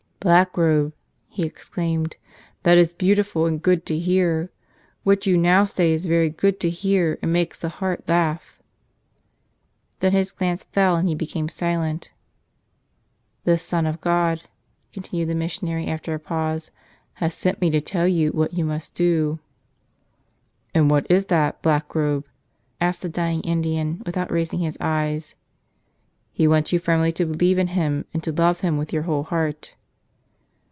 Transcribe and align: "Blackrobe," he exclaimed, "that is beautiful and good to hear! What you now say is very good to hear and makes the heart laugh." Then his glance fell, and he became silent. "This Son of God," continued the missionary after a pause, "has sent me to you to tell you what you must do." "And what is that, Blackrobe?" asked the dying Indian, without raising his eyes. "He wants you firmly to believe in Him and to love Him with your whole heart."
"Blackrobe," 0.23 0.93
he 1.29 1.41
exclaimed, 1.45 2.15
"that 2.61 2.77
is 2.77 2.93
beautiful 2.93 3.47
and 3.47 3.59
good 3.59 3.87
to 3.87 3.97
hear! 3.97 4.51
What 5.01 5.25
you 5.25 5.35
now 5.35 5.65
say 5.65 5.93
is 5.93 6.05
very 6.05 6.29
good 6.29 6.59
to 6.59 6.69
hear 6.69 7.17
and 7.23 7.33
makes 7.33 7.57
the 7.59 7.69
heart 7.69 8.07
laugh." 8.07 8.61
Then 9.99 10.11
his 10.11 10.31
glance 10.31 10.63
fell, 10.65 10.95
and 10.95 11.07
he 11.09 11.15
became 11.15 11.49
silent. 11.49 12.11
"This 13.45 13.63
Son 13.63 13.87
of 13.87 13.99
God," 13.99 14.43
continued 14.93 15.27
the 15.27 15.33
missionary 15.33 15.87
after 15.87 16.13
a 16.13 16.19
pause, 16.19 16.69
"has 17.13 17.33
sent 17.33 17.59
me 17.59 17.71
to 17.71 17.77
you 17.77 17.81
to 17.81 17.83
tell 17.83 18.07
you 18.07 18.29
what 18.31 18.53
you 18.53 18.63
must 18.63 18.93
do." 18.93 19.39
"And 20.71 20.91
what 20.91 21.09
is 21.09 21.25
that, 21.25 21.63
Blackrobe?" 21.63 22.25
asked 22.79 23.01
the 23.01 23.09
dying 23.09 23.41
Indian, 23.41 24.03
without 24.05 24.29
raising 24.31 24.59
his 24.59 24.77
eyes. 24.79 25.33
"He 26.31 26.47
wants 26.47 26.71
you 26.71 26.77
firmly 26.77 27.11
to 27.13 27.25
believe 27.25 27.57
in 27.57 27.69
Him 27.69 28.05
and 28.13 28.21
to 28.23 28.31
love 28.31 28.59
Him 28.59 28.77
with 28.77 28.93
your 28.93 29.01
whole 29.09 29.23
heart." 29.23 29.73